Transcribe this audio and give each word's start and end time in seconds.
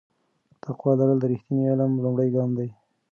تقوا 0.63 0.91
لرل 0.99 1.17
د 1.21 1.25
رښتیني 1.31 1.63
علم 1.71 1.91
لومړی 2.03 2.29
ګام 2.35 2.51
دی. 2.57 2.69